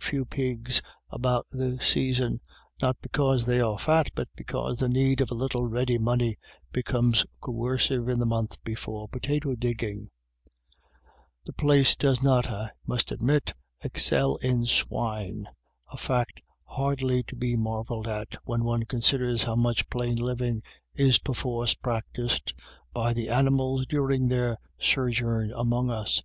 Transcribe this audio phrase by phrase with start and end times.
[0.00, 0.24] 249 few
[0.56, 2.40] pigs about this season,
[2.80, 6.38] not because they are fat, but because the need of a little ready money
[6.72, 10.08] becomes coercive in the month before potato digging
[11.44, 13.52] The place does not, I must admit,
[13.84, 15.46] excel in swine,
[15.92, 20.62] a fact hardly to be marvelled at, when one considers how much plain living
[20.94, 22.54] is perforce practised
[22.94, 26.22] by the animals during their sojourn among us.